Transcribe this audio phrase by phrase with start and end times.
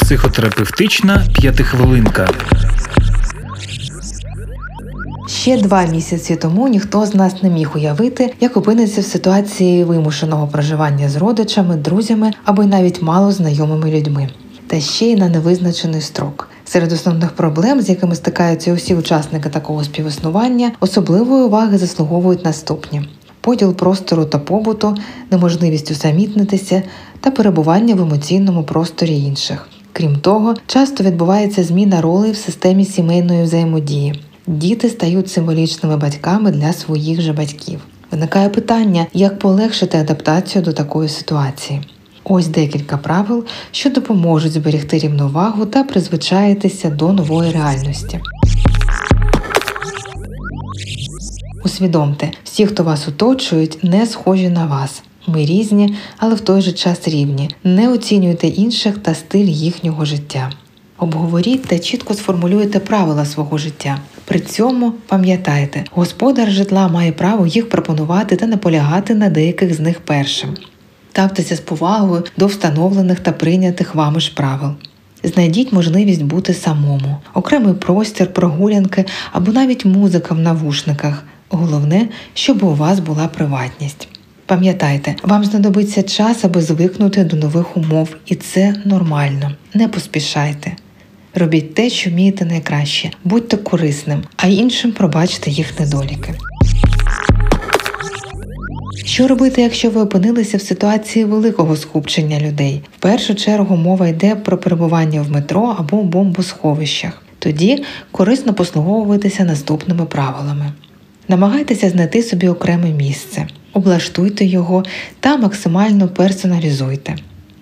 [0.00, 2.28] Психотерапевтична п'ятихвилинка.
[5.28, 10.46] Ще два місяці тому ніхто з нас не міг уявити, як опиниться в ситуації вимушеного
[10.46, 14.28] проживання з родичами, друзями або й навіть мало знайомими людьми,
[14.66, 16.48] та ще й на невизначений строк.
[16.64, 23.02] Серед основних проблем, з якими стикаються усі учасники такого співіснування, особливої уваги заслуговують наступні:
[23.46, 24.96] поділ простору та побуту,
[25.30, 26.82] неможливість усамітнитися
[27.20, 29.68] та перебування в емоційному просторі інших.
[29.92, 34.22] Крім того, часто відбувається зміна ролей в системі сімейної взаємодії.
[34.46, 37.80] Діти стають символічними батьками для своїх же батьків.
[38.10, 41.80] Виникає питання, як полегшити адаптацію до такої ситуації.
[42.24, 48.20] Ось декілька правил, що допоможуть зберегти рівновагу та призвичаїтися до нової реальності.
[51.66, 55.02] Усвідомте, всі, хто вас оточують, не схожі на вас.
[55.26, 57.50] Ми різні, але в той же час рівні.
[57.64, 60.50] Не оцінюйте інших та стиль їхнього життя.
[60.98, 63.98] Обговоріть та чітко сформулюйте правила свого життя.
[64.24, 70.00] При цьому пам'ятайте, господар житла має право їх пропонувати та наполягати на деяких з них
[70.00, 70.50] першим.
[71.10, 74.70] Ставтеся з повагою до встановлених та прийнятих вами ж правил.
[75.22, 81.24] Знайдіть можливість бути самому, окремий простір, прогулянки або навіть музика в навушниках.
[81.48, 84.08] Головне, щоб у вас була приватність.
[84.46, 89.52] Пам'ятайте, вам знадобиться час, аби звикнути до нових умов, і це нормально.
[89.74, 90.72] Не поспішайте.
[91.34, 96.34] Робіть те, що вмієте найкраще, будьте корисним, а іншим пробачте їх недоліки.
[99.04, 102.82] Що робити, якщо ви опинилися в ситуації великого скупчення людей?
[102.98, 107.22] В першу чергу мова йде про перебування в метро або бомбосховищах.
[107.38, 110.72] Тоді корисно послуговуватися наступними правилами.
[111.28, 114.84] Намагайтеся знайти собі окреме місце, облаштуйте його
[115.20, 117.16] та максимально персоналізуйте.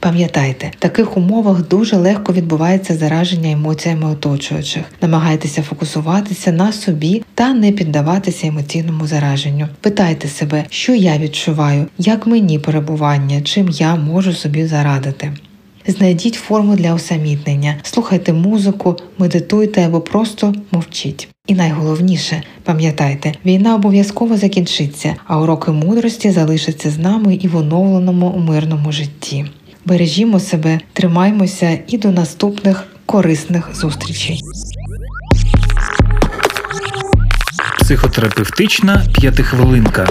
[0.00, 4.84] Пам'ятайте, в таких умовах дуже легко відбувається зараження емоціями оточуючих.
[5.02, 9.68] Намагайтеся фокусуватися на собі та не піддаватися емоційному зараженню.
[9.80, 15.32] Питайте себе, що я відчуваю, як мені перебування, чим я можу собі зарадити.
[15.90, 21.28] Знайдіть форму для усамітнення, слухайте музику, медитуйте або просто мовчіть.
[21.46, 28.44] І найголовніше, пам'ятайте, війна обов'язково закінчиться, а уроки мудрості залишаться з нами і в оновленому
[28.48, 29.44] мирному житті.
[29.84, 34.40] Бережімо себе, тримаймося і до наступних корисних зустрічей.
[37.80, 40.08] Психотерапевтична п'ятихвилинка.